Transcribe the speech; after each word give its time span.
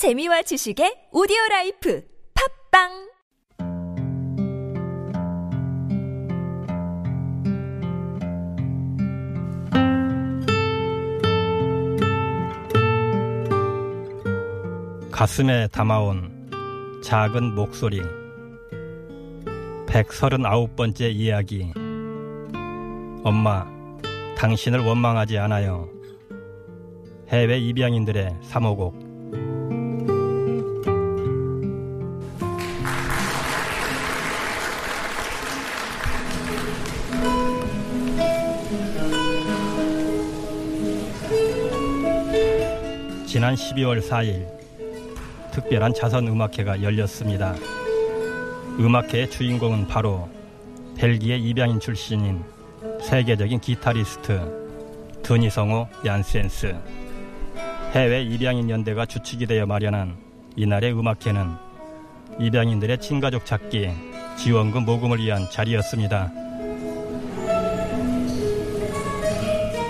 재미와 0.00 0.40
지식의 0.40 1.12
오디오 1.12 1.36
라이프 1.50 2.02
팝빵! 2.72 3.10
가슴에 15.10 15.68
담아온 15.68 16.48
작은 17.04 17.54
목소리. 17.54 18.00
139번째 19.86 21.14
이야기. 21.14 21.70
엄마 23.22 23.66
당신을 24.38 24.80
원망하지 24.80 25.36
않아요. 25.36 25.90
해외 27.28 27.58
입양인들의 27.58 28.38
3호곡 28.50 29.09
지난 43.40 43.54
12월 43.54 44.06
4일 44.06 44.46
특별한 45.50 45.94
자선 45.94 46.28
음악회가 46.28 46.82
열렸습니다. 46.82 47.54
음악회의 48.78 49.30
주인공은 49.30 49.88
바로 49.88 50.28
벨기에 50.98 51.38
입양인 51.38 51.80
출신인 51.80 52.44
세계적인 53.00 53.60
기타리스트 53.60 54.42
드니성호 55.22 55.88
얀센스. 56.04 56.76
해외 57.92 58.22
입양인 58.24 58.68
연대가 58.68 59.06
주축이 59.06 59.46
되어 59.46 59.64
마련한 59.64 60.18
이날의 60.56 60.92
음악회는 60.92 61.48
입양인들의 62.40 62.98
친가족 62.98 63.46
찾기 63.46 63.88
지원금 64.36 64.84
모금을 64.84 65.18
위한 65.18 65.48
자리였습니다. 65.48 66.30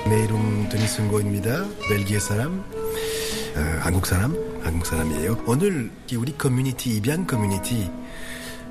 내 0.08 0.22
이름 0.22 0.68
드니성호입니다. 0.68 1.64
벨기에 1.88 2.20
사람, 2.20 2.64
어, 3.56 3.78
한국 3.80 4.06
사람, 4.06 4.34
한국 4.62 4.86
사람이에요. 4.86 5.42
오늘 5.46 5.90
우리 6.16 6.36
커뮤니티 6.36 6.96
입양 6.96 7.26
커뮤니티 7.26 7.90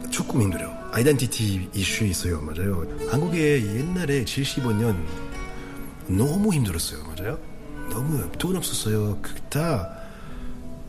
조금 0.09 0.41
힘들어요. 0.41 0.73
아이덴티티 0.91 1.69
이슈 1.73 2.05
있어요, 2.05 2.41
맞아요. 2.41 2.83
한국에 3.09 3.61
옛날에 3.75 4.23
75년 4.23 4.95
너무 6.07 6.53
힘들었어요, 6.53 7.03
맞아요. 7.03 7.37
너무 7.89 8.31
돈 8.33 8.55
없었어요. 8.55 9.17
그다 9.21 9.89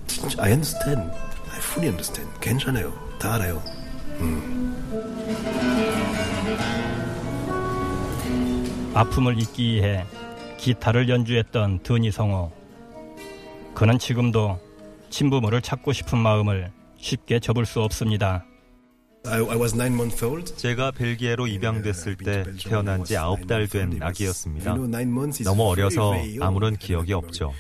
진짜 0.07 0.43
I 0.43 0.51
understand, 0.53 1.03
I 1.51 1.59
fully 1.59 1.89
understand. 1.89 2.31
괜찮아요, 2.41 2.93
다 3.19 3.35
알아요. 3.35 3.63
아픔을 8.95 9.39
잊기 9.41 9.75
위해 9.75 10.05
기타를 10.59 11.09
연주했던 11.09 11.81
드니 11.83 12.11
성호. 12.11 12.60
그는 13.81 13.99
지금도 13.99 14.61
친부모를 15.09 15.63
찾고 15.63 15.95
싶은 15.95 16.19
마음을 16.19 16.71
쉽게 16.99 17.41
접을 17.41 17.65
수 17.65 17.81
없습니다. 17.81 18.45
I, 19.25 19.41
I 19.41 19.57
was 19.57 19.75
nine 19.75 19.95
months 19.95 20.23
old. 20.23 20.55
제가 20.55 20.91
벨기에로 20.91 21.47
입양됐을 21.47 22.17
때 22.17 22.45
태어난 22.63 23.05
지 23.05 23.17
아홉 23.17 23.47
달된 23.47 24.03
아기였습니다. 24.03 24.75
너무 25.45 25.63
어려서. 25.63 26.13
아무런 26.43 26.77
기억이 26.77 27.15
없죠. 27.15 27.55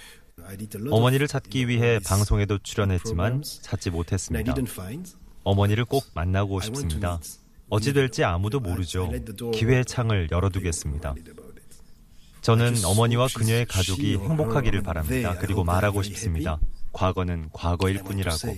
I 0.45 0.59
did 0.59 0.77
a 0.77 0.83
lot 0.83 0.95
어머니를 0.95 1.25
of 1.25 1.29
찾기 1.33 1.69
위해 1.69 1.99
방송에도 2.05 2.59
출연했지만 2.59 3.43
찾지 3.63 3.89
못했습니다. 3.89 4.55
어머니를 5.43 5.87
꼭 5.87 6.05
만나고 6.13 6.61
싶습니다. 6.61 7.19
어찌 7.71 7.95
될지 7.95 8.25
아무도 8.25 8.61
모르죠. 8.61 9.11
기회의 9.55 9.87
창을 9.87 10.29
열어두겠습니다. 10.31 11.15
저는 12.41 12.85
어머니와 12.85 13.29
그녀의 13.35 13.67
가족이 13.67 14.17
행복하기를 14.17 14.83
바랍니다. 14.83 15.37
그리고 15.41 15.65
말하고 15.65 16.03
싶습니다. 16.03 16.59
과거는 16.93 17.51
과거일 17.53 18.03
뿐이라고. 18.03 18.57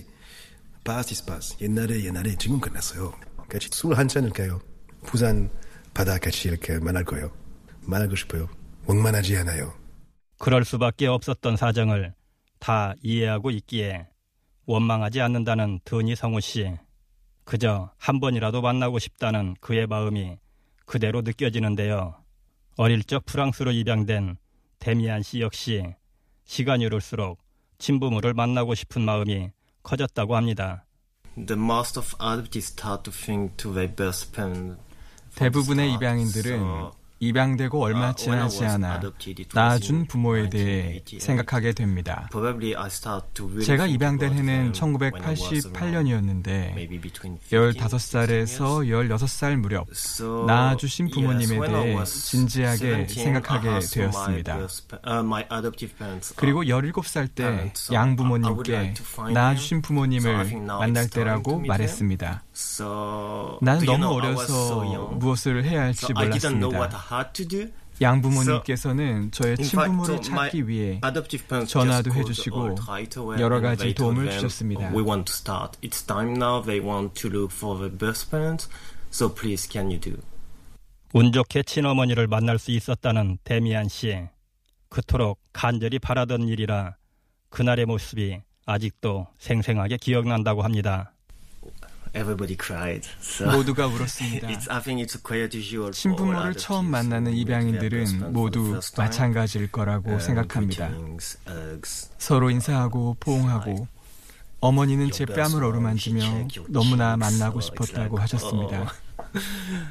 past. 0.83 1.57
옛날에 1.63 2.03
옛날에 2.05 2.35
지금 2.37 2.59
끝났어요. 2.59 3.13
같이 3.49 3.69
술 3.71 3.93
한 3.97 4.07
잔을 4.07 4.29
가요. 4.31 4.59
부산 5.03 5.49
바다 5.93 6.17
같이 6.17 6.47
이렇게 6.47 6.79
만날 6.79 7.03
거예요. 7.03 7.31
만나고 7.81 8.15
싶어요. 8.15 8.49
원만하지 8.85 9.37
않아요. 9.37 9.73
그럴 10.39 10.65
수밖에 10.65 11.07
없었던 11.07 11.57
사정을 11.57 12.13
다 12.59 12.93
이해하고 13.01 13.51
있기에 13.51 14.07
원망하지 14.65 15.21
않는다는 15.21 15.79
드니성호 15.85 16.39
씨. 16.39 16.73
그저 17.43 17.91
한 17.97 18.19
번이라도 18.19 18.61
만나고 18.61 18.99
싶다는 18.99 19.55
그의 19.59 19.87
마음이 19.87 20.37
그대로 20.85 21.21
느껴지는데요. 21.21 22.15
어릴 22.75 23.03
적 23.03 23.25
프랑스로 23.25 23.71
입양된 23.71 24.37
데미안 24.79 25.21
씨 25.21 25.41
역시 25.41 25.83
시간이 26.45 26.85
흐를수록 26.85 27.39
친부모를 27.77 28.33
만나고 28.33 28.75
싶은 28.75 29.01
마음이 29.03 29.49
커졌다고 29.83 30.35
합니다. 30.35 30.85
The 31.35 31.59
most 31.59 31.97
of 31.99 32.15
adoptees 32.19 32.71
start 32.71 33.03
to 33.03 33.13
think 33.13 33.57
to 33.57 33.73
their 33.73 33.93
birth 33.93 34.31
parent. 34.33 34.77
from 35.31 35.51
the 35.51 35.85
대부분의. 35.85 35.93
입양인들은 35.93 36.59
So, 36.59 36.91
입양되고 37.27 37.81
얼마 37.81 38.07
uh, 38.07 38.15
지나지 38.15 38.65
않아 38.65 39.01
낳아준 39.53 40.07
부모에 40.07 40.49
대해 40.49 41.01
1988. 41.05 41.19
생각하게 41.19 41.73
됩니다. 41.73 42.29
제가 43.63 43.87
입양된 43.87 44.33
해는 44.33 44.73
them 44.73 45.13
when 45.13 45.23
I 45.23 45.31
was 45.31 45.41
around 45.65 45.73
1988년이었는데 45.73 46.49
maybe 46.73 46.99
between 46.99 47.37
15 47.49 47.73
to 47.73 47.97
15살에서 47.97 48.87
16살 48.87 49.55
무렵 49.57 49.87
낳아주신 50.47 51.09
부모님에 51.09 51.67
대해 51.67 52.03
진지하게 52.03 53.07
17, 53.07 53.23
생각하게 53.23 53.79
되었습니다. 53.79 54.57
uh, 54.57 54.67
uh, 55.11 56.33
그리고 56.35 56.63
17살 56.63 57.35
때 57.35 57.43
uh, 57.43 57.93
양부모님께 57.93 58.93
낳아주신. 59.33 59.83
부모님을 59.83 60.61
만날 60.65 61.09
때라고. 61.09 61.59
말했습니다. 61.59 62.43
So, 62.55 63.59
나는 63.61 63.85
너무 63.85 64.07
어려서. 64.07 64.83
무엇을 65.13 65.63
해야 65.65 65.83
할지 65.83 66.13
몰랐습니다. 66.13 66.99
Had 67.13 67.33
to 67.33 67.47
do. 67.47 67.71
양부모님께서는 68.01 69.29
저의 69.31 69.55
In 69.59 69.65
fact, 69.65 69.69
친부모를 69.69 70.21
찾기 70.21 70.67
위해 70.67 70.99
adoptive 71.05 71.47
parents 71.47 71.71
전화도 71.71 72.11
just 72.11 72.49
called 72.49 72.81
해주시고 72.81 73.39
여러 73.39 73.61
가지 73.61 73.83
they 73.83 73.93
told 73.93 74.15
도움을 74.15 74.25
them, 74.25 74.39
주셨습니다. 74.39 74.89
We 74.89 75.03
want 75.03 75.25
to 75.25 75.33
start. 75.33 75.77
It's 75.81 76.05
time 76.05 76.33
now. 76.33 76.63
They 76.63 76.83
want 76.83 77.13
to 77.21 77.29
look 77.29 77.53
for 77.53 77.77
the 77.77 77.95
birth 77.95 78.29
parents. 78.31 78.67
So 79.11 79.29
please, 79.29 79.69
can 79.71 79.91
you 79.91 79.99
do? 79.99 80.17
운 81.13 81.31
좋게 81.31 81.63
친어머니를 81.63 82.25
만날 82.27 82.57
수 82.57 82.71
있었다는 82.71 83.37
데미안 83.43 83.87
씨. 83.87 84.27
그토록 84.89 85.39
간절히 85.53 85.99
바라던 85.99 86.47
일이라 86.47 86.95
그날의 87.49 87.85
모습이 87.85 88.41
아직도 88.65 89.27
생생하게 89.37 89.97
기억난다고 89.97 90.63
합니다. 90.63 91.12
Everybody 92.15 92.55
cried. 92.55 93.07
So 93.21 93.49
모두가 93.51 93.87
울었습니다. 93.87 94.47
it's, 94.47 94.69
I 94.69 94.79
think 94.81 95.01
it's 95.01 95.17
quite 95.21 95.57
usual. 95.57 95.91
adoptees 95.91 96.53
처음 96.53 96.85
만나는 96.91 97.33
입양인들은 97.33 97.89
parents 97.89 98.15
for 98.15 98.51
the 98.51 98.69
모두. 98.69 98.79
마찬가지일 98.97 99.71
거라고 99.71 100.11
Um, 100.11 100.19
생각합니다. 100.19 100.89
greetings, 100.89 101.37
hugs. 101.47 102.09
서로 102.19 102.51
인사하고 102.51 103.17
포옹하고 103.19 103.87
어머니는 104.59 105.11
제 105.11 105.25
뺨을 105.25 105.63
어루만지며 105.63 106.47
너무나 106.69 107.17
만나고 107.17 107.59
싶었다고 107.61 108.17
하셨습니다. 108.19 108.93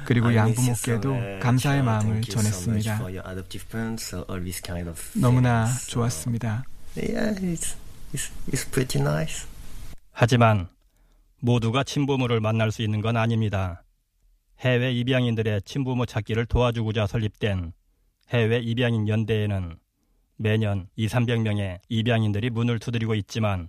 그리고 0.05 0.33
양부모께도. 0.33 1.39
감사의 1.41 1.81
Uh, 1.81 1.85
마음을 1.85 2.21
전했습니다. 2.21 3.01
너무나 5.15 5.67
좋았습니다. 5.87 6.63
Yeah, 6.95 7.35
it's, 7.41 7.75
it's, 8.13 8.31
it's 8.49 8.65
pretty 8.71 9.01
nice. 9.01 9.45
하지만 10.13 10.69
모두가 11.43 11.83
친부모를 11.83 12.39
만날 12.39 12.71
수 12.71 12.83
있는 12.83 13.01
건 13.01 13.17
아닙니다. 13.17 13.83
해외 14.59 14.93
입양인들의 14.93 15.63
친부모 15.63 16.05
찾기를 16.05 16.45
도와주고자 16.45 17.05
설립된 17.05 17.73
해외 18.29 18.59
입양인 18.59 19.09
연대에는 19.09 19.75
매년 20.37 20.87
2, 20.95 21.07
300명의 21.07 21.79
입양인들이 21.89 22.49
문을 22.49 22.79
두드리고 22.79 23.13
있지만 23.15 23.67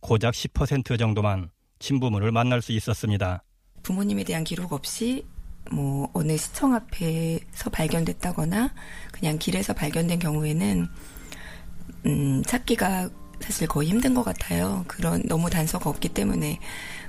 고작 0.00 0.32
10% 0.32 0.98
정도만 0.98 1.50
친부모를 1.78 2.32
만날 2.32 2.62
수 2.62 2.72
있었습니다. 2.72 3.44
부모님에 3.82 4.24
대한 4.24 4.42
기록 4.42 4.72
없이 4.72 5.26
뭐 5.70 6.08
어느 6.14 6.38
시청 6.38 6.72
앞에서 6.72 7.68
발견됐다거나 7.70 8.72
그냥 9.12 9.38
길에서 9.38 9.74
발견된 9.74 10.20
경우에는 10.20 10.88
음, 12.06 12.42
찾기가 12.44 13.10
사실 13.44 13.68
거의 13.68 13.90
힘든 13.90 14.14
것 14.14 14.24
같아요. 14.24 14.84
그런 14.88 15.22
너무 15.26 15.50
단서가 15.50 15.90
없기 15.90 16.08
때문에 16.08 16.58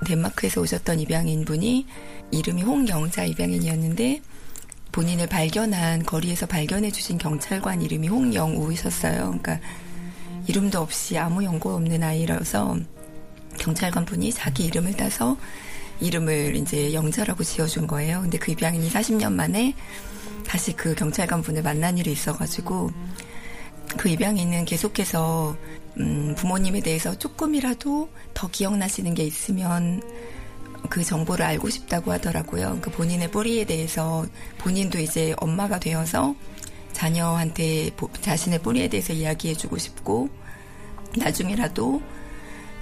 덴마크에서 0.06 0.60
오셨던 0.60 1.00
입양인 1.00 1.46
분이 1.46 1.86
이름이 2.30 2.62
홍영자 2.62 3.24
입양인이었는데 3.24 4.20
본인을 4.92 5.28
발견한 5.28 6.04
거리에서 6.04 6.44
발견해 6.44 6.90
주신 6.90 7.16
경찰관 7.16 7.80
이름이 7.80 8.08
홍영우이셨어요. 8.08 9.14
그러니까 9.14 9.60
이름도 10.46 10.78
없이 10.78 11.16
아무 11.16 11.42
연고 11.42 11.74
없는 11.74 12.02
아이라서 12.02 12.76
경찰관 13.58 14.04
분이 14.04 14.30
자기 14.34 14.66
이름을 14.66 14.92
따서 14.92 15.38
이름을 16.00 16.54
이제 16.56 16.92
영자라고 16.92 17.44
지어준 17.44 17.86
거예요. 17.86 18.20
근데 18.20 18.36
그 18.36 18.52
입양인이 18.52 18.90
40년 18.90 19.32
만에 19.32 19.74
다시 20.46 20.74
그 20.74 20.94
경찰관 20.94 21.40
분을 21.40 21.62
만난 21.62 21.96
일이 21.96 22.12
있어가지고 22.12 22.90
그 23.96 24.10
입양인은 24.10 24.66
계속해서 24.66 25.56
음, 25.98 26.34
부모님에 26.36 26.80
대해서 26.80 27.18
조금이라도 27.18 28.08
더 28.34 28.48
기억나시는 28.48 29.14
게 29.14 29.24
있으면 29.24 30.02
그 30.90 31.02
정보를 31.02 31.44
알고 31.44 31.70
싶다고 31.70 32.12
하더라고요. 32.12 32.78
그 32.80 32.90
본인의 32.90 33.30
뿌리에 33.30 33.64
대해서 33.64 34.26
본인도 34.58 34.98
이제 34.98 35.34
엄마가 35.38 35.80
되어서 35.80 36.34
자녀한테 36.92 37.90
자신의 38.20 38.60
뿌리에 38.62 38.88
대해서 38.88 39.12
이야기해주고 39.12 39.78
싶고 39.78 40.28
나중에라도 41.16 42.00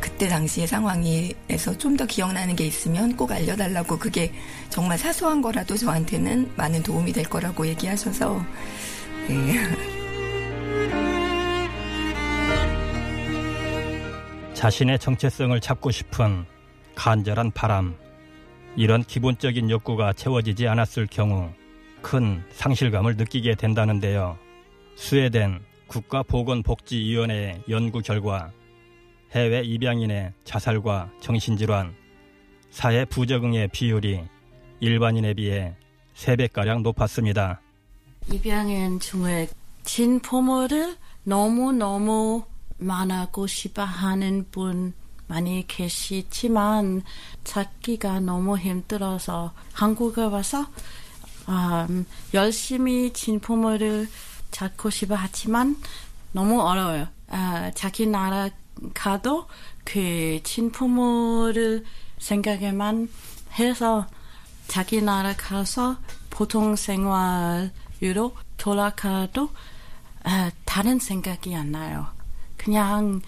그때 0.01 0.29
당시의 0.29 0.67
상황에서 0.67 1.79
좀 1.79 1.97
더 1.97 2.07
기억나는 2.07 2.57
게 2.57 2.67
있으면 2.67 3.17
꼭 3.17 3.31
알려달라고 3.31 3.99
그게 3.99 4.33
정말 4.69 4.99
사소한 4.99 5.41
거라도 5.41 5.77
저한테는 5.77 6.53
많은 6.57 6.83
도움이 6.83 7.13
될 7.13 7.25
거라고 7.25 7.67
얘기하셔서 7.69 8.45
네. 9.29 10.04
자신의 14.65 14.99
정체성을 14.99 15.61
찾고 15.61 15.91
싶은 15.91 16.47
간절한 16.95 17.51
바람, 17.51 17.95
이런 18.77 19.05
기본적인 19.05 19.69
욕구가 19.69 20.15
채워지지 20.15 20.67
않았을 20.69 21.07
경우 21.07 21.51
큰 22.01 22.43
상실감을 22.51 23.19
느끼게 23.19 23.57
된다는데요. 23.57 24.39
스웨덴 24.97 25.61
국가보건복지위원회의 25.89 27.63
연구 27.69 28.01
결과 28.01 28.53
해외 29.33 29.61
입양인의 29.61 30.33
자살과 30.45 31.11
정신질환, 31.21 31.95
사회 32.71 33.05
부적응의 33.05 33.69
비율이 33.69 34.25
일반인에 34.81 35.35
비해 35.35 35.77
3배가량 36.15 36.81
높았습니다. 36.81 37.61
입양인 38.33 38.99
중에 38.99 39.47
진포모를 39.83 40.97
너무너무 41.23 42.45
만나고 42.79 43.47
싶어 43.47 43.85
하는 43.85 44.47
분 44.51 44.95
많이 45.27 45.67
계시지만 45.67 47.03
찾기가 47.45 48.21
너무 48.21 48.59
힘들어서 48.59 49.53
한국에 49.73 50.23
와서 50.23 50.67
음, 51.49 52.07
열심히 52.33 53.13
진포모를 53.13 54.09
찾고 54.51 54.91
싶어 54.91 55.15
하지만 55.15 55.77
너무 56.33 56.61
어려워요. 56.61 57.09
아, 57.29 57.71
자기 57.75 58.07
나라 58.07 58.49
가도 58.93 59.47
그 59.85 60.41
친부모를 60.43 61.85
생각에만 62.19 63.09
해서 63.59 64.07
자기 64.69 65.01
나라 65.03 65.35
가서 65.37 65.97
보통 66.31 66.77
생활로 66.77 68.35
돌아가도 68.57 69.51
아, 70.25 70.51
다른 70.65 70.99
생각이 70.99 71.55
안 71.55 71.71
나요. 71.71 72.14
그냥 72.65 73.21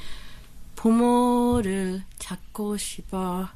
부모를 0.77 2.03
찾고 2.19 2.79
싶어 2.79 3.47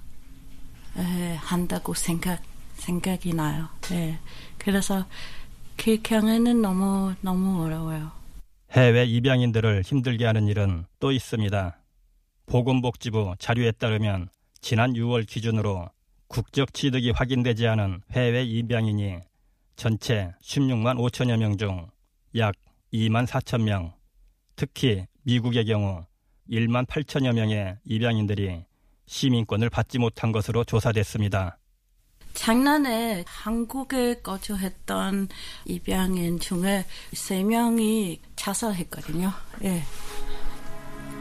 에, 0.96 1.34
한다고 1.36 1.94
생각 1.94 2.42
생각이 2.74 3.32
나요. 3.34 3.68
네. 3.88 4.18
그래서 4.58 5.06
그 5.78 6.00
경우는 6.02 6.60
너무 6.60 7.14
너무 7.22 7.64
어려워요. 7.64 8.10
해외 8.72 9.04
입양인들을 9.06 9.82
힘들게 9.82 10.26
하는 10.26 10.48
일은 10.48 10.84
또 10.98 11.12
있습니다. 11.12 11.78
보건복지부 12.46 13.34
자료에 13.38 13.72
따르면 13.72 14.28
지난 14.60 14.92
6월 14.92 15.26
기준으로 15.26 15.88
국적 16.28 16.74
취득이 16.74 17.10
확인되지 17.12 17.66
않은 17.68 18.02
해외 18.12 18.44
입양인이 18.44 19.18
전체 19.76 20.32
16만 20.42 20.98
5천여 20.98 21.38
명 21.38 21.56
중 21.56 21.88
약 22.36 22.54
2만 22.92 23.26
4천 23.26 23.62
명, 23.62 23.92
특히 24.60 25.06
미국의 25.22 25.64
경우 25.64 26.04
1만 26.50 26.86
8천여 26.86 27.32
명의 27.32 27.78
입양인들이 27.86 28.66
시민권을 29.06 29.70
받지 29.70 29.98
못한 29.98 30.32
것으로 30.32 30.64
조사됐습니다. 30.64 31.58
작년에 32.34 33.24
한국에 33.26 34.20
거주했던 34.20 35.28
입양인 35.64 36.38
중에 36.38 36.84
3명이 37.14 38.18
자살했거든요. 38.36 39.32
예. 39.64 39.82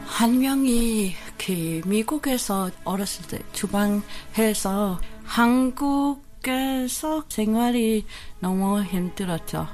한 0.04 0.38
명이 0.38 1.14
그 1.38 1.80
미국에서 1.86 2.70
어렸을 2.84 3.26
때 3.26 3.38
주방해서 3.54 5.00
한국에서 5.24 7.24
생활이 7.30 8.04
너무 8.38 8.82
힘들었죠. 8.82 9.66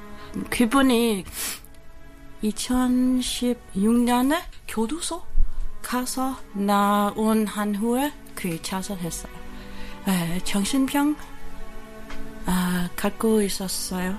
그분이 0.50 1.24
2016년에 2.50 4.42
교도소 4.68 5.22
가서 5.82 6.36
나온 6.52 7.46
한 7.46 7.74
후에 7.74 8.12
그 8.34 8.60
자살했어요. 8.62 9.32
에, 10.08 10.40
정신병 10.44 11.16
아, 12.46 12.88
갖고 12.94 13.42
있었어요. 13.42 14.18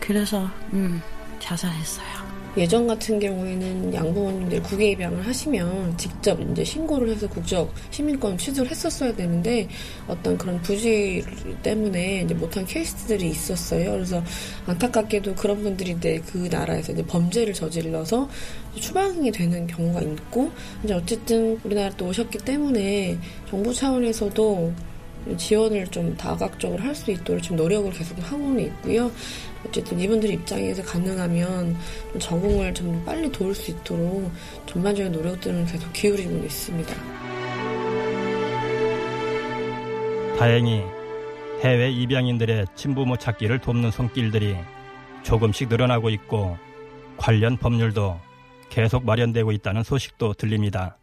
그래서 0.00 0.48
음, 0.72 1.02
자살했어요. 1.38 2.27
예전 2.58 2.86
같은 2.88 3.20
경우에는 3.20 3.94
양부모님들 3.94 4.62
국외 4.64 4.90
입양을 4.90 5.24
하시면 5.26 5.96
직접 5.96 6.40
이제 6.40 6.64
신고를 6.64 7.10
해서 7.10 7.28
국적 7.28 7.72
시민권 7.90 8.36
취득을 8.36 8.68
했었어야 8.70 9.14
되는데 9.14 9.68
어떤 10.08 10.36
그런 10.36 10.60
부지 10.62 11.24
때문에 11.62 12.22
이제 12.22 12.34
못한 12.34 12.66
케이스들이 12.66 13.30
있었어요. 13.30 13.92
그래서 13.92 14.22
안타깝게도 14.66 15.36
그런 15.36 15.62
분들이 15.62 15.92
이제 15.92 16.20
그 16.26 16.48
나라에서 16.50 16.92
이제 16.92 17.04
범죄를 17.04 17.54
저질러서 17.54 18.28
추방이 18.74 19.30
되는 19.30 19.66
경우가 19.66 20.00
있고 20.00 20.50
이제 20.82 20.94
어쨌든 20.94 21.58
우리나라 21.62 21.90
또 21.96 22.06
오셨기 22.06 22.38
때문에 22.38 23.18
정부 23.48 23.72
차원에서도 23.72 24.72
지원을 25.36 25.86
좀 25.88 26.16
다각적으로 26.16 26.82
할 26.82 26.94
수 26.94 27.10
있도록 27.10 27.42
지금 27.42 27.56
노력을 27.58 27.90
계속 27.92 28.16
하고는 28.18 28.64
있고요. 28.66 29.10
어쨌든 29.66 29.98
이분들 29.98 30.30
입장에서 30.30 30.82
가능하면 30.82 31.76
적응을 32.18 32.74
좀 32.74 33.02
빨리 33.04 33.30
도울 33.30 33.54
수 33.54 33.70
있도록 33.70 34.30
전반적인 34.66 35.12
노력들은 35.12 35.66
계속 35.66 35.92
기울이고 35.92 36.44
있습니다. 36.44 36.94
다행히 40.38 40.82
해외 41.62 41.90
입양인들의 41.90 42.66
친부모 42.76 43.16
찾기를 43.16 43.58
돕는 43.58 43.90
손길들이 43.90 44.56
조금씩 45.24 45.68
늘어나고 45.68 46.10
있고 46.10 46.56
관련 47.16 47.56
법률도 47.56 48.20
계속 48.68 49.04
마련되고 49.04 49.50
있다는 49.50 49.82
소식도 49.82 50.34
들립니다. 50.34 50.97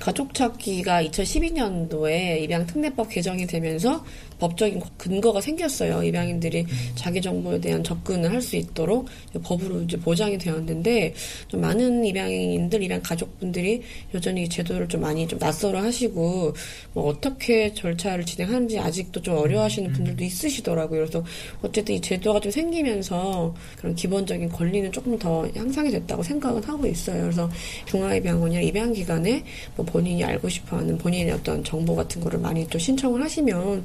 가족 0.00 0.32
찾기가 0.34 1.04
2012년도에 1.04 2.40
입양 2.40 2.66
특례법 2.66 3.10
개정이 3.10 3.46
되면서 3.46 4.02
법적인 4.40 4.80
근거가 4.96 5.40
생겼어요. 5.42 6.02
입양인들이 6.02 6.66
자기 6.94 7.20
정보에 7.20 7.60
대한 7.60 7.84
접근을 7.84 8.32
할 8.32 8.40
수 8.40 8.56
있도록 8.56 9.06
법으로 9.42 9.82
이제 9.82 9.98
보장이 9.98 10.38
되었는데 10.38 11.12
좀 11.48 11.60
많은 11.60 12.02
입양인들, 12.06 12.82
입양 12.82 13.02
가족분들이 13.02 13.82
여전히 14.14 14.48
제도를 14.48 14.88
좀 14.88 15.02
많이 15.02 15.28
좀 15.28 15.38
낯설어 15.38 15.82
하시고 15.82 16.54
뭐 16.94 17.04
어떻게 17.04 17.74
절차를 17.74 18.24
진행하는지 18.24 18.78
아직도 18.78 19.20
좀 19.20 19.36
어려워하시는 19.36 19.92
분들도 19.92 20.24
있으시더라고요. 20.24 21.00
그래서 21.00 21.22
어쨌든 21.60 21.96
이 21.96 22.00
제도가 22.00 22.40
좀 22.40 22.50
생기면서 22.50 23.54
그런 23.76 23.94
기본적인 23.94 24.48
권리는 24.48 24.90
조금 24.90 25.18
더 25.18 25.46
향상이 25.54 25.90
됐다고 25.90 26.22
생각은 26.22 26.64
하고 26.64 26.86
있어요. 26.86 27.20
그래서 27.20 27.50
중앙입양원이나 27.84 28.62
입양기관에 28.62 29.44
뭐 29.76 29.84
본인이 29.90 30.24
알고 30.24 30.48
싶어하는 30.48 30.98
본인의 30.98 31.32
어떤 31.32 31.62
정보 31.64 31.94
같은 31.94 32.20
거를 32.20 32.38
많이 32.38 32.66
또 32.68 32.78
신청을 32.78 33.22
하시면 33.22 33.84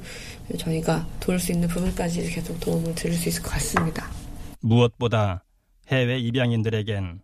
저희가 0.58 1.06
도울 1.20 1.38
수 1.38 1.52
있는 1.52 1.68
부분까지 1.68 2.30
계속 2.30 2.58
도움을 2.60 2.94
드릴 2.94 3.16
수 3.16 3.28
있을 3.28 3.42
것 3.42 3.50
같습니다. 3.50 4.08
무엇보다 4.60 5.44
해외 5.88 6.18
입양인들에겐 6.18 7.20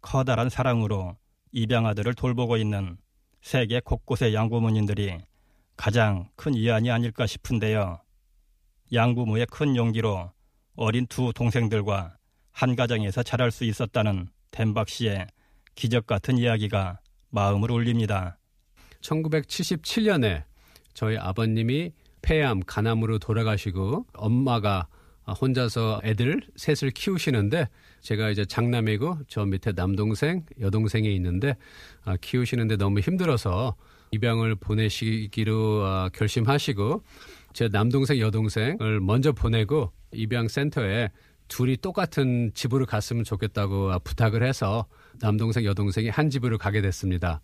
커다란 0.00 0.48
사랑으로 0.48 1.16
입양아들을 1.52 2.14
돌보고 2.14 2.56
있는 2.56 2.96
세계 3.42 3.80
곳곳의 3.80 4.34
양부모님들이 4.34 5.18
가장 5.76 6.28
큰 6.36 6.54
위안이 6.54 6.90
아닐까 6.90 7.26
싶은데요. 7.26 8.00
양부모의 8.92 9.46
큰 9.46 9.76
용기로 9.76 10.30
어린 10.76 11.06
두 11.06 11.32
동생들과 11.34 12.16
한 12.52 12.76
가정에서 12.76 13.22
자랄 13.22 13.50
수 13.50 13.64
있었다는 13.64 14.28
덴박 14.50 14.88
씨의 14.88 15.26
기적 15.74 16.06
같은 16.06 16.38
이야기가 16.38 16.98
마음을 17.30 17.70
울립니다. 17.70 18.38
1977년에 19.00 20.44
저희 20.94 21.16
아버님이 21.16 21.92
폐암, 22.22 22.60
간암으로 22.66 23.18
돌아가시고 23.18 24.06
엄마가 24.14 24.88
혼자서 25.40 26.00
애들 26.04 26.40
셋을 26.56 26.90
키우시는데 26.90 27.68
제가 28.00 28.30
이제 28.30 28.44
장남이고 28.44 29.20
저 29.28 29.44
밑에 29.44 29.72
남동생, 29.72 30.44
여동생이 30.60 31.14
있는데 31.16 31.56
아, 32.04 32.16
키우시는데 32.20 32.76
너무 32.76 33.00
힘들어서 33.00 33.76
입양을 34.12 34.56
보내시기로 34.56 35.84
아, 35.84 36.10
결심하시고 36.12 37.02
제 37.52 37.68
남동생, 37.68 38.18
여동생을 38.18 39.00
먼저 39.00 39.32
보내고 39.32 39.92
입양 40.12 40.48
센터에 40.48 41.10
둘이 41.48 41.76
똑같은 41.76 42.52
집으로 42.54 42.86
갔으면 42.86 43.24
좋겠다고 43.24 43.92
아, 43.92 43.98
부탁을 43.98 44.42
해서 44.42 44.86
남동생, 45.20 45.64
여동생이 45.64 46.08
한 46.08 46.30
집으로 46.30 46.58
가게 46.58 46.80
됐습니다. 46.80 47.40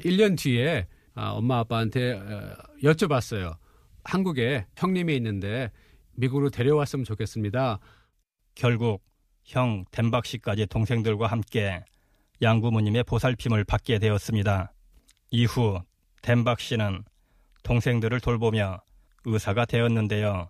1년 0.00 0.38
뒤에 0.38 0.86
아, 1.14 1.30
엄마 1.30 1.58
아빠한테 1.58 2.12
어, 2.12 2.56
여쭤봤어요. 2.82 3.56
한국에 4.04 4.66
형님이 4.76 5.16
있는데 5.16 5.70
미국으로 6.12 6.50
데려왔으면 6.50 7.04
좋겠습니다. 7.04 7.78
결국 8.54 9.02
형 9.44 9.84
덴박 9.90 10.26
씨까지 10.26 10.66
동생들과 10.66 11.26
함께 11.26 11.84
양부모님의 12.42 13.04
보살핌을 13.04 13.64
받게 13.64 13.98
되었습니다. 13.98 14.72
이후 15.30 15.80
덴박 16.22 16.60
씨는 16.60 17.04
동생들을 17.62 18.20
돌보며 18.20 18.80
의사가 19.24 19.66
되었는데요. 19.66 20.48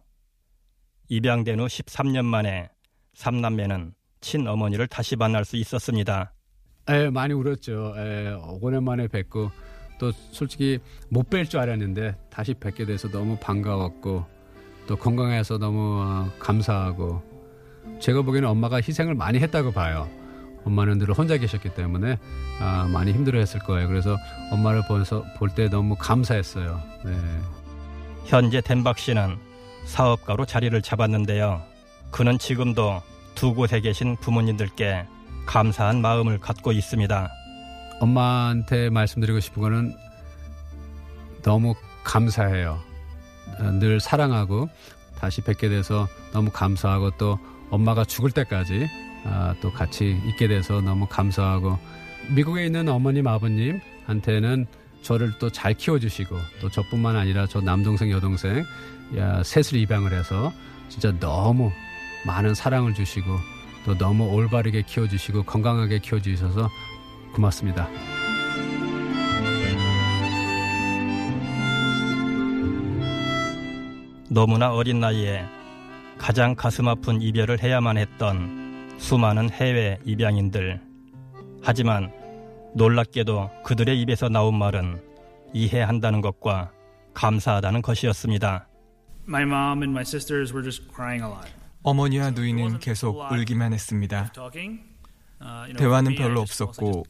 입양된 1.09 1.59
후 1.59 1.67
13년 1.67 2.25
만에 2.25 2.69
삼남매는 3.14 3.95
친어머니를 4.21 4.87
다시 4.87 5.17
만날 5.17 5.45
수 5.45 5.57
있었습니다. 5.57 6.33
에, 6.88 7.10
많이 7.10 7.34
울었죠. 7.34 7.94
에, 7.96 8.32
오랜만에 8.60 9.08
뵙고 9.08 9.50
또 9.99 10.12
솔직히 10.32 10.78
못 11.08 11.28
뵐 11.28 11.49
줄 11.49 11.60
알았는데 11.60 12.16
다시 12.30 12.54
뵙게 12.54 12.87
돼서 12.87 13.08
너무 13.08 13.37
반가웠고 13.38 14.25
또 14.87 14.96
건강해서 14.96 15.58
너무 15.58 16.00
어, 16.02 16.30
감사하고 16.38 17.22
제가 18.00 18.22
보기에는 18.22 18.49
엄마가 18.49 18.76
희생을 18.76 19.14
많이 19.14 19.38
했다고 19.38 19.72
봐요. 19.72 20.08
엄마는 20.64 20.99
늘 20.99 21.12
혼자 21.12 21.37
계셨기 21.37 21.75
때문에 21.75 22.18
아, 22.60 22.88
많이 22.92 23.12
힘들어했을 23.12 23.60
거예요. 23.60 23.88
그래서 23.88 24.16
엄마를 24.52 24.82
볼때 25.38 25.68
너무 25.68 25.96
감사했어요. 25.96 26.80
네. 27.04 27.12
현재 28.26 28.60
덴박 28.60 28.99
씨는 28.99 29.37
사업가로 29.84 30.44
자리를 30.44 30.80
잡았는데요. 30.82 31.62
그는 32.10 32.38
지금도 32.38 33.00
두 33.34 33.54
곳에 33.54 33.80
계신 33.80 34.16
부모님들께 34.16 35.06
감사한 35.50 36.00
마음을 36.00 36.38
갖고 36.38 36.71
있습니다. 36.71 37.28
엄마한테 37.99 38.88
말씀드리고 38.88 39.40
싶은 39.40 39.61
거는 39.61 39.97
너무 41.42 41.75
감사해요. 42.04 42.78
늘 43.80 43.99
사랑하고 43.99 44.69
다시 45.19 45.40
뵙게 45.40 45.69
돼서 45.69 46.07
너무 46.33 46.50
감사하고 46.52 47.11
또 47.19 47.37
엄마가 47.71 48.04
죽을 48.04 48.30
때까지 48.30 48.88
아, 49.25 49.52
또 49.61 49.73
같이 49.73 50.16
있게 50.28 50.47
돼서 50.47 50.80
너무 50.83 51.09
감사하고 51.09 51.78
미국에 52.28 52.66
있는 52.66 52.88
어머님 52.88 53.26
아버님한테는 53.26 54.66
저를 55.02 55.37
또 55.40 55.50
잘 55.50 55.75
키워주시고 55.75 56.37
또 56.61 56.69
저뿐만 56.71 57.16
아니라 57.16 57.49
저 57.49 57.61
남동생 57.61 58.12
여동생 58.12 58.64
야, 59.16 59.42
셋을 59.42 59.80
입양을 59.80 60.12
해서 60.12 60.52
진짜 60.88 61.12
너무 61.19 61.73
많은 62.25 62.54
사랑을 62.54 62.95
주시고 62.95 63.60
또 63.84 63.96
너무 63.96 64.28
올바르게 64.28 64.82
키워주시고 64.82 65.44
건강하게 65.44 65.99
키워주셔서 66.00 66.68
고맙습니다. 67.34 67.88
너무나 74.28 74.72
어린 74.72 75.00
나이에 75.00 75.44
가장 76.16 76.54
가슴 76.54 76.87
아픈 76.87 77.20
이별을 77.20 77.62
해야만 77.62 77.96
했던 77.99 78.96
수많은 78.99 79.50
해외 79.50 79.99
입양인들. 80.04 80.80
하지만 81.62 82.12
놀랍게도 82.75 83.50
그들의 83.64 84.00
입에서 84.02 84.28
나온 84.28 84.56
말은 84.56 85.02
이해한다는 85.52 86.20
것과 86.20 86.70
감사하다는 87.14 87.82
것이었습니다. 87.82 88.68
My 89.26 89.42
mom 89.42 89.82
and 89.82 89.90
my 89.90 90.02
sisters 90.02 90.52
were 90.52 90.62
just 90.62 90.87
crying 90.94 91.25
a 91.25 91.28
lot. 91.28 91.60
어머니와 91.82 92.30
누이는 92.30 92.78
계속 92.78 93.30
울기만 93.32 93.72
했습니다. 93.72 94.32
대화는 95.76 96.14
별로 96.14 96.40
없었고 96.40 97.04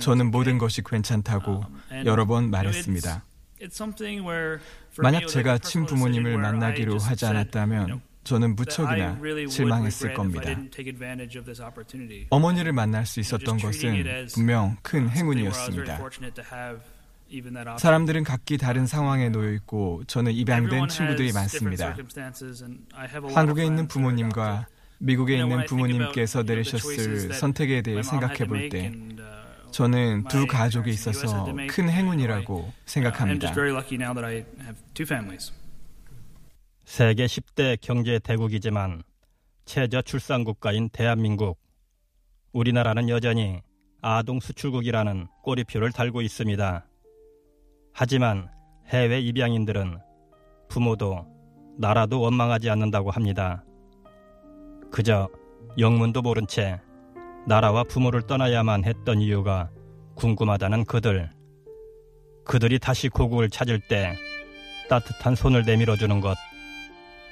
저는 0.00 0.30
모든 0.30 0.58
것이 0.58 0.82
괜찮다고 0.82 1.64
여러 2.04 2.26
번 2.26 2.50
말했습니다. 2.50 3.24
만약 4.98 5.26
제가 5.28 5.58
친부모님을 5.58 6.38
만나기로 6.38 6.98
하지 6.98 7.26
않았다면 7.26 8.00
저는 8.24 8.56
무척이나 8.56 9.18
실망했을 9.48 10.14
겁니다. 10.14 10.54
어머니를 12.30 12.72
만날 12.72 13.06
수 13.06 13.20
있었던 13.20 13.58
것은 13.58 14.26
분명 14.34 14.76
큰 14.82 15.08
행운이었습니다. 15.08 16.00
사람들은 17.78 18.24
각기 18.24 18.56
다른 18.58 18.86
상황에 18.86 19.28
놓여 19.28 19.52
있고 19.52 20.02
저는 20.06 20.32
입양된 20.32 20.88
친구들이 20.88 21.32
많습니다. 21.32 21.96
한국에 23.34 23.64
있는 23.64 23.86
부모님과 23.86 24.66
미국에 24.98 25.38
있는 25.38 25.64
부모님께서 25.66 26.42
내리셨을 26.42 27.32
선택에 27.34 27.82
대해 27.82 28.02
생각해 28.02 28.46
볼 28.46 28.68
때 28.68 28.92
저는 29.70 30.24
두 30.28 30.46
가족이 30.46 30.90
있어서 30.90 31.44
큰 31.68 31.90
행운이라고 31.90 32.72
생각합니다. 32.86 33.52
세계 36.84 37.26
10대 37.26 37.76
경제 37.80 38.18
대국이지만 38.18 39.02
최저 39.66 40.00
출산 40.00 40.44
국가인 40.44 40.88
대한민국. 40.88 41.58
우리나라는 42.52 43.10
여전히 43.10 43.60
아동 44.00 44.40
수출국이라는 44.40 45.26
꼬리표를 45.42 45.92
달고 45.92 46.22
있습니다. 46.22 46.87
하지만 48.00 48.48
해외 48.86 49.18
입양인들은 49.18 49.98
부모도 50.68 51.26
나라도 51.78 52.20
원망하지 52.20 52.70
않는다고 52.70 53.10
합니다. 53.10 53.64
그저 54.92 55.28
영문도 55.76 56.22
모른 56.22 56.46
채 56.46 56.80
나라와 57.48 57.82
부모를 57.82 58.22
떠나야만 58.22 58.84
했던 58.84 59.20
이유가 59.20 59.70
궁금하다는 60.14 60.84
그들. 60.84 61.28
그들이 62.44 62.78
다시 62.78 63.08
고국을 63.08 63.50
찾을 63.50 63.80
때 63.88 64.14
따뜻한 64.88 65.34
손을 65.34 65.64
내밀어 65.64 65.96
주는 65.96 66.20
것. 66.20 66.36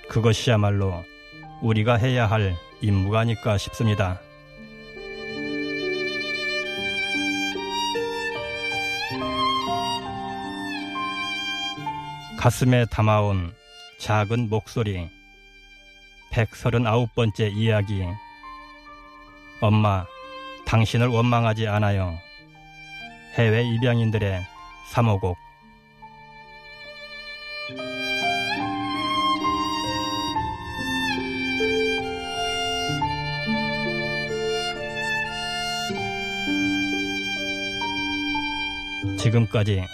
그것이야말로 0.08 0.94
우리가 1.62 1.94
해야 1.94 2.26
할 2.26 2.56
임무가 2.80 3.20
아닐까 3.20 3.56
싶습니다. 3.56 4.20
가슴에 12.38 12.84
담아온 12.86 13.52
작은 13.98 14.50
목소리. 14.50 15.08
139번째 16.32 17.52
이야기. 17.56 18.04
엄마, 19.60 20.04
당신을 20.66 21.08
원망하지 21.08 21.66
않아요. 21.66 22.18
해외 23.34 23.64
입양인들의 23.64 24.46
3호곡. 24.92 25.34
지금까지 39.18 39.84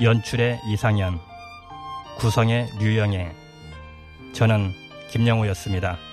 연출의 0.00 0.60
이상현, 0.66 1.29
구성의 2.20 2.68
류영애, 2.78 3.32
저는 4.34 4.74
김영우였습니다. 5.08 6.09